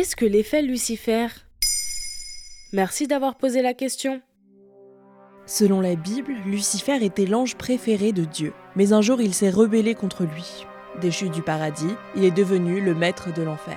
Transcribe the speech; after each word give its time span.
Qu'est-ce 0.00 0.16
que 0.16 0.24
l'effet 0.24 0.62
Lucifer 0.62 1.26
Merci 2.72 3.06
d'avoir 3.06 3.36
posé 3.36 3.60
la 3.60 3.74
question. 3.74 4.22
Selon 5.44 5.82
la 5.82 5.94
Bible, 5.94 6.32
Lucifer 6.46 7.04
était 7.04 7.26
l'ange 7.26 7.54
préféré 7.56 8.12
de 8.12 8.24
Dieu. 8.24 8.54
Mais 8.76 8.94
un 8.94 9.02
jour, 9.02 9.20
il 9.20 9.34
s'est 9.34 9.50
rebellé 9.50 9.94
contre 9.94 10.24
lui. 10.24 10.64
Déchu 11.02 11.28
du 11.28 11.42
paradis, 11.42 11.94
il 12.16 12.24
est 12.24 12.30
devenu 12.30 12.80
le 12.80 12.94
maître 12.94 13.30
de 13.34 13.42
l'enfer. 13.42 13.76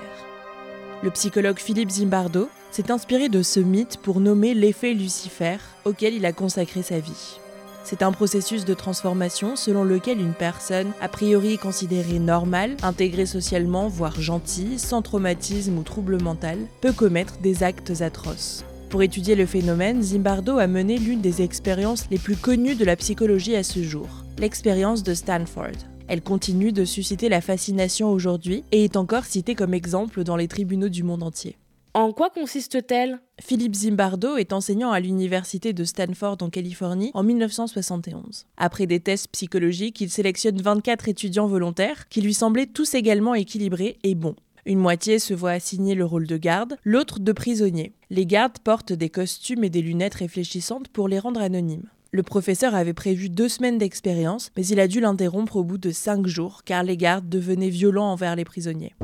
Le 1.04 1.12
psychologue 1.12 1.60
Philippe 1.60 1.92
Zimbardo 1.92 2.48
s'est 2.72 2.90
inspiré 2.90 3.28
de 3.28 3.42
ce 3.42 3.60
mythe 3.60 3.98
pour 3.98 4.22
nommer 4.22 4.54
l'effet 4.54 4.94
Lucifer, 4.94 5.58
auquel 5.84 6.14
il 6.14 6.26
a 6.26 6.32
consacré 6.32 6.84
sa 6.84 7.00
vie. 7.00 7.42
C'est 7.84 8.02
un 8.02 8.14
processus 8.14 8.64
de 8.64 8.74
transformation 8.74 9.56
selon 9.56 9.84
lequel 9.84 10.20
une 10.20 10.34
personne, 10.34 10.94
a 11.02 11.10
priori 11.10 11.58
considérée 11.58 12.20
normale, 12.20 12.78
intégrée 12.82 13.26
socialement, 13.26 13.90
voire 13.90 14.22
gentille, 14.22 14.80
sans 14.80 15.02
traumatisme 15.02 15.78
ou 15.78 15.84
trouble 15.84 16.22
mental, 16.22 16.60
peut 16.80 16.94
commettre 16.94 17.40
des 17.40 17.62
actes 17.62 18.02
atroces. 18.02 18.64
Pour 18.90 19.04
étudier 19.04 19.36
le 19.36 19.46
phénomène, 19.46 20.02
Zimbardo 20.02 20.60
a 20.60 20.68
mené 20.68 20.98
l'une 20.98 21.20
des 21.20 21.42
expériences 21.42 22.06
les 22.10 22.20
plus 22.20 22.38
connues 22.38 22.76
de 22.76 22.86
la 22.86 22.96
psychologie 22.96 23.56
à 23.56 23.64
ce 23.64 23.84
jour, 23.84 24.08
l'expérience 24.38 25.04
de 25.04 25.14
Stanford. 25.14 25.76
Elle 26.08 26.22
continue 26.22 26.72
de 26.72 26.86
susciter 26.86 27.28
la 27.28 27.42
fascination 27.42 28.12
aujourd'hui 28.12 28.64
et 28.72 28.84
est 28.84 28.98
encore 28.98 29.26
citée 29.26 29.56
comme 29.56 29.74
exemple 29.74 30.24
dans 30.24 30.36
les 30.36 30.48
tribunaux 30.48 30.90
du 30.90 31.04
monde 31.04 31.24
entier. 31.24 31.58
En 31.96 32.12
quoi 32.12 32.32
consiste-t-elle? 32.32 33.20
Philippe 33.40 33.76
Zimbardo 33.76 34.38
est 34.38 34.52
enseignant 34.52 34.90
à 34.90 35.00
l'université 35.00 35.74
de 35.74 35.84
Stanford 35.84 36.38
en 36.42 36.50
Californie 36.50 37.12
en 37.14 37.22
1971. 37.22 38.48
Après 38.58 38.88
des 38.88 39.00
tests 39.00 39.28
psychologiques, 39.28 40.02
il 40.02 40.10
sélectionne 40.10 40.60
24 40.60 41.08
étudiants 41.08 41.46
volontaires 41.46 42.10
qui 42.10 42.22
lui 42.22 42.34
semblaient 42.34 42.66
tous 42.66 42.96
également 42.96 43.36
équilibrés 43.36 44.00
et 44.02 44.16
bons. 44.16 44.36
Une 44.66 44.80
moitié 44.80 45.20
se 45.20 45.36
voit 45.36 45.52
assigner 45.52 45.94
le 45.94 46.04
rôle 46.04 46.26
de 46.26 46.38
garde, 46.38 46.78
l'autre 46.84 47.20
de 47.20 47.32
prisonnier. 47.32 47.94
Les 48.10 48.26
gardes 48.26 48.58
portent 48.58 48.94
des 48.94 49.10
costumes 49.10 49.64
et 49.64 49.70
des 49.70 49.84
lunettes 49.84 50.16
réfléchissantes 50.16 50.88
pour 50.88 51.08
les 51.08 51.20
rendre 51.20 51.42
anonymes. 51.42 51.90
Le 52.10 52.24
professeur 52.24 52.74
avait 52.74 52.94
prévu 52.94 53.30
deux 53.30 53.50
semaines 53.50 53.78
d'expérience, 53.78 54.50
mais 54.58 54.66
il 54.66 54.80
a 54.80 54.88
dû 54.88 55.00
l'interrompre 55.00 55.58
au 55.58 55.64
bout 55.64 55.78
de 55.78 55.92
cinq 55.92 56.26
jours 56.26 56.64
car 56.64 56.82
les 56.82 56.98
gardes 56.98 57.30
devenaient 57.30 57.70
violents 57.70 58.12
envers 58.12 58.36
les 58.36 58.46
prisonniers. 58.46 58.96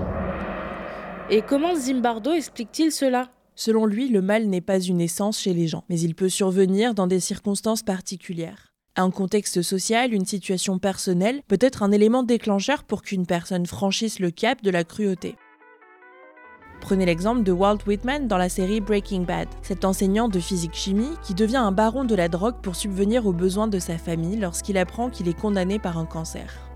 Et 1.31 1.43
comment 1.43 1.75
Zimbardo 1.75 2.33
explique-t-il 2.33 2.91
cela? 2.91 3.29
Selon 3.53 3.85
lui, 3.85 4.09
le 4.09 4.19
mal 4.19 4.47
n'est 4.47 4.61
pas 4.61 4.79
une 4.79 4.99
essence 4.99 5.39
chez 5.39 5.53
les 5.53 5.67
gens, 5.67 5.83
mais 5.87 5.99
il 5.99 6.15
peut 6.15 6.27
survenir 6.27 6.95
dans 6.95 7.05
des 7.05 7.19
circonstances 7.19 7.83
particulières. 7.83 8.73
Un 8.95 9.11
contexte 9.11 9.61
social, 9.61 10.11
une 10.11 10.25
situation 10.25 10.79
personnelle 10.79 11.43
peut 11.47 11.59
être 11.61 11.83
un 11.83 11.91
élément 11.91 12.23
déclencheur 12.23 12.83
pour 12.83 13.03
qu'une 13.03 13.27
personne 13.27 13.67
franchisse 13.67 14.17
le 14.17 14.31
cap 14.31 14.63
de 14.63 14.71
la 14.71 14.83
cruauté. 14.83 15.35
Prenez 16.81 17.05
l'exemple 17.05 17.43
de 17.43 17.51
Walt 17.51 17.77
Whitman 17.85 18.27
dans 18.27 18.37
la 18.37 18.49
série 18.49 18.81
Breaking 18.81 19.21
Bad, 19.21 19.49
cet 19.61 19.85
enseignant 19.85 20.29
de 20.29 20.39
physique-chimie 20.39 21.11
qui 21.21 21.35
devient 21.35 21.57
un 21.57 21.71
baron 21.71 22.05
de 22.05 22.15
la 22.15 22.27
drogue 22.27 22.59
pour 22.63 22.75
subvenir 22.75 23.27
aux 23.27 23.33
besoins 23.33 23.67
de 23.67 23.77
sa 23.77 23.99
famille 23.99 24.37
lorsqu'il 24.37 24.79
apprend 24.79 25.11
qu'il 25.11 25.27
est 25.27 25.39
condamné 25.39 25.77
par 25.77 25.99
un 25.99 26.05
cancer. 26.07 26.68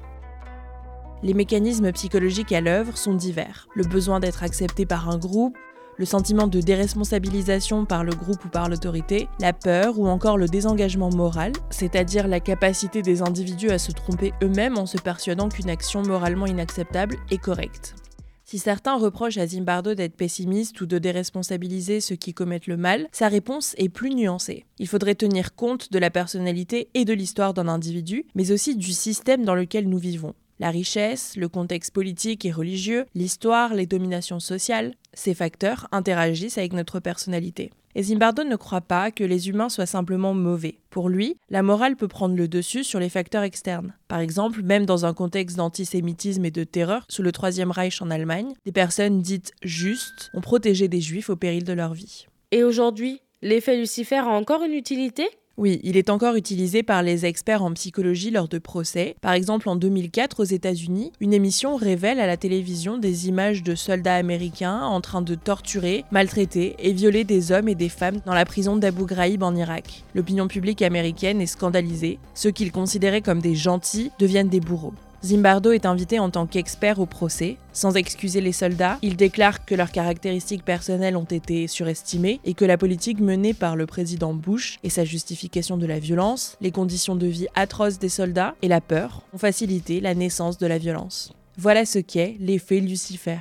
Les 1.23 1.33
mécanismes 1.33 1.93
psychologiques 1.93 2.51
à 2.51 2.59
l'œuvre 2.59 2.97
sont 2.97 3.13
divers. 3.13 3.69
Le 3.75 3.85
besoin 3.85 4.19
d'être 4.19 4.43
accepté 4.43 4.85
par 4.85 5.09
un 5.09 5.17
groupe, 5.17 5.57
le 5.97 6.03
sentiment 6.03 6.47
de 6.47 6.59
déresponsabilisation 6.59 7.85
par 7.85 8.03
le 8.03 8.13
groupe 8.13 8.43
ou 8.43 8.49
par 8.49 8.67
l'autorité, 8.67 9.29
la 9.39 9.53
peur 9.53 9.97
ou 9.99 10.07
encore 10.07 10.37
le 10.37 10.47
désengagement 10.47 11.09
moral, 11.11 11.53
c'est-à-dire 11.69 12.27
la 12.27 12.41
capacité 12.41 13.01
des 13.01 13.21
individus 13.21 13.69
à 13.69 13.79
se 13.79 13.93
tromper 13.93 14.33
eux-mêmes 14.43 14.77
en 14.77 14.85
se 14.85 14.97
persuadant 14.97 15.47
qu'une 15.47 15.69
action 15.69 16.01
moralement 16.01 16.45
inacceptable 16.45 17.15
est 17.31 17.37
correcte. 17.37 17.95
Si 18.43 18.59
certains 18.59 18.97
reprochent 18.97 19.37
à 19.37 19.47
Zimbardo 19.47 19.93
d'être 19.93 20.17
pessimiste 20.17 20.81
ou 20.81 20.85
de 20.85 20.97
déresponsabiliser 20.97 22.01
ceux 22.01 22.17
qui 22.17 22.33
commettent 22.33 22.67
le 22.67 22.75
mal, 22.75 23.07
sa 23.13 23.29
réponse 23.29 23.75
est 23.77 23.87
plus 23.87 24.13
nuancée. 24.13 24.65
Il 24.77 24.89
faudrait 24.89 25.15
tenir 25.15 25.55
compte 25.55 25.89
de 25.93 25.99
la 25.99 26.09
personnalité 26.09 26.89
et 26.93 27.05
de 27.05 27.13
l'histoire 27.13 27.53
d'un 27.53 27.69
individu, 27.69 28.25
mais 28.35 28.51
aussi 28.51 28.75
du 28.75 28.91
système 28.91 29.45
dans 29.45 29.55
lequel 29.55 29.87
nous 29.87 29.97
vivons. 29.97 30.33
La 30.63 30.69
richesse, 30.69 31.35
le 31.35 31.49
contexte 31.49 31.93
politique 31.93 32.45
et 32.45 32.51
religieux, 32.53 33.05
l'histoire, 33.15 33.73
les 33.73 33.85
dominations 33.85 34.39
sociales, 34.39 34.93
ces 35.13 35.33
facteurs 35.33 35.89
interagissent 35.91 36.57
avec 36.57 36.71
notre 36.71 37.01
personnalité. 37.01 37.69
Et 37.95 38.03
Zimbardo 38.03 38.45
ne 38.45 38.55
croit 38.55 38.79
pas 38.79 39.11
que 39.11 39.25
les 39.25 39.49
humains 39.49 39.67
soient 39.67 39.85
simplement 39.85 40.33
mauvais. 40.33 40.79
Pour 40.89 41.09
lui, 41.09 41.35
la 41.49 41.63
morale 41.63 41.97
peut 41.97 42.07
prendre 42.07 42.37
le 42.37 42.47
dessus 42.47 42.85
sur 42.85 43.01
les 43.01 43.09
facteurs 43.09 43.43
externes. 43.43 43.93
Par 44.07 44.21
exemple, 44.21 44.63
même 44.63 44.85
dans 44.85 45.05
un 45.05 45.13
contexte 45.13 45.57
d'antisémitisme 45.57 46.45
et 46.45 46.49
de 46.49 46.63
terreur, 46.63 47.03
sous 47.09 47.23
le 47.23 47.33
Troisième 47.33 47.71
Reich 47.71 48.01
en 48.01 48.09
Allemagne, 48.09 48.53
des 48.63 48.71
personnes 48.71 49.21
dites 49.21 49.51
justes 49.63 50.31
ont 50.33 50.39
protégé 50.39 50.87
des 50.87 51.01
juifs 51.01 51.29
au 51.29 51.35
péril 51.35 51.65
de 51.65 51.73
leur 51.73 51.93
vie. 51.93 52.27
Et 52.51 52.63
aujourd'hui, 52.63 53.19
l'effet 53.41 53.75
Lucifer 53.75 54.15
a 54.15 54.29
encore 54.29 54.63
une 54.63 54.75
utilité? 54.75 55.27
Oui, 55.55 55.79
il 55.83 55.97
est 55.97 56.09
encore 56.09 56.35
utilisé 56.35 56.81
par 56.81 57.03
les 57.03 57.27
experts 57.27 57.61
en 57.61 57.71
psychologie 57.73 58.31
lors 58.31 58.47
de 58.47 58.57
procès. 58.57 59.15
Par 59.21 59.33
exemple, 59.33 59.69
en 59.69 59.75
2004, 59.75 60.39
aux 60.39 60.45
États-Unis, 60.45 61.11
une 61.19 61.31
émission 61.31 61.75
révèle 61.75 62.19
à 62.19 62.25
la 62.25 62.37
télévision 62.37 62.97
des 62.97 63.27
images 63.27 63.61
de 63.61 63.75
soldats 63.75 64.15
américains 64.15 64.81
en 64.81 64.99
train 64.99 65.21
de 65.21 65.35
torturer, 65.35 66.05
maltraiter 66.11 66.75
et 66.79 66.91
violer 66.91 67.23
des 67.23 67.51
hommes 67.51 67.67
et 67.67 67.75
des 67.75 67.89
femmes 67.89 68.19
dans 68.25 68.33
la 68.33 68.45
prison 68.45 68.77
d'Abu 68.77 69.05
Ghraib 69.05 69.43
en 69.43 69.55
Irak. 69.55 70.03
L'opinion 70.15 70.47
publique 70.47 70.81
américaine 70.81 71.39
est 71.39 71.45
scandalisée. 71.45 72.17
Ceux 72.33 72.51
qu'ils 72.51 72.71
considéraient 72.71 73.21
comme 73.21 73.39
des 73.39 73.55
gentils 73.55 74.09
deviennent 74.17 74.49
des 74.49 74.59
bourreaux. 74.59 74.93
Zimbardo 75.25 75.71
est 75.71 75.85
invité 75.85 76.19
en 76.19 76.29
tant 76.29 76.45
qu'expert 76.47 76.99
au 76.99 77.05
procès. 77.05 77.57
Sans 77.71 77.95
excuser 77.95 78.41
les 78.41 78.51
soldats, 78.51 78.97
il 79.01 79.15
déclare 79.15 79.63
que 79.63 79.73
leurs 79.73 79.93
caractéristiques 79.93 80.65
personnelles 80.65 81.15
ont 81.15 81.23
été 81.23 81.67
surestimées 81.67 82.41
et 82.43 82.53
que 82.53 82.65
la 82.65 82.77
politique 82.77 83.21
menée 83.21 83.53
par 83.53 83.77
le 83.77 83.85
président 83.85 84.33
Bush 84.33 84.79
et 84.83 84.89
sa 84.89 85.05
justification 85.05 85.77
de 85.77 85.85
la 85.85 85.99
violence, 85.99 86.57
les 86.59 86.71
conditions 86.71 87.15
de 87.15 87.27
vie 87.27 87.47
atroces 87.55 87.99
des 87.99 88.09
soldats 88.09 88.55
et 88.61 88.67
la 88.67 88.81
peur 88.81 89.21
ont 89.33 89.37
facilité 89.37 90.01
la 90.01 90.13
naissance 90.13 90.57
de 90.57 90.67
la 90.67 90.77
violence. 90.77 91.31
Voilà 91.57 91.85
ce 91.85 91.99
qu'est 91.99 92.35
l'effet 92.41 92.81
Lucifer. 92.81 93.39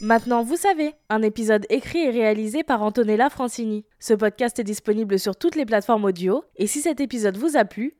Maintenant, 0.00 0.42
vous 0.42 0.56
savez, 0.56 0.94
un 1.10 1.20
épisode 1.20 1.66
écrit 1.68 1.98
et 1.98 2.08
réalisé 2.08 2.62
par 2.62 2.82
Antonella 2.82 3.28
Francini. 3.28 3.84
Ce 3.98 4.14
podcast 4.14 4.58
est 4.58 4.64
disponible 4.64 5.18
sur 5.18 5.36
toutes 5.36 5.56
les 5.56 5.66
plateformes 5.66 6.06
audio, 6.06 6.42
et 6.56 6.66
si 6.66 6.80
cet 6.80 7.00
épisode 7.00 7.36
vous 7.36 7.58
a 7.58 7.66
plu, 7.66 7.99